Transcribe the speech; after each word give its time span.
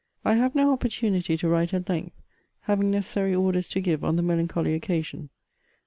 I 0.25 0.33
have 0.33 0.55
no 0.55 0.73
opportunity 0.73 1.37
to 1.37 1.47
write 1.47 1.75
at 1.75 1.87
length, 1.87 2.15
having 2.61 2.89
necessary 2.89 3.35
orders 3.35 3.69
to 3.69 3.79
give 3.79 4.03
on 4.03 4.15
the 4.15 4.23
melancholy 4.23 4.73
occasion. 4.73 5.29